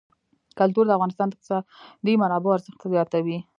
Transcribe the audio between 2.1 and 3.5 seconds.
منابعو ارزښت زیاتوي.